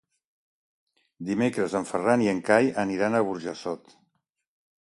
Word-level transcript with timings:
Dimecres 1.27 1.77
en 1.81 1.87
Ferran 1.91 2.25
i 2.25 2.31
en 2.33 2.41
Cai 2.49 2.73
aniran 2.87 3.19
a 3.21 3.25
Burjassot. 3.29 3.97